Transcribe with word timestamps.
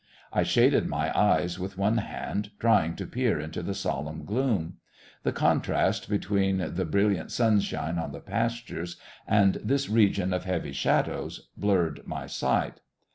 I 0.33 0.41
shaded 0.41 0.87
my 0.87 1.15
eyes 1.15 1.59
with 1.59 1.77
one 1.77 1.97
hand, 1.97 2.49
trying 2.57 2.95
to 2.95 3.05
peer 3.05 3.39
into 3.39 3.61
the 3.61 3.75
solemn 3.75 4.25
gloom. 4.25 4.77
The 5.21 5.31
contrast 5.31 6.09
between 6.09 6.73
the 6.73 6.85
brilliant 6.85 7.29
sunshine 7.31 7.99
on 7.99 8.11
the 8.11 8.19
pastures 8.19 8.97
and 9.27 9.59
this 9.63 9.89
region 9.89 10.33
of 10.33 10.43
heavy 10.45 10.71
shadows 10.73 11.49
blurred 11.55 12.01
my 12.07 12.25
sight. 12.25 12.81